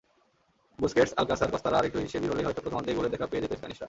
[0.79, 3.79] বুস্কেটস-আলকাসার-কস্তারা আরেকটু হিসেবি হলে হয়তো প্রথমার্ধেই গোলের দেখা পেয়ে যেত স্প্যানিশরা।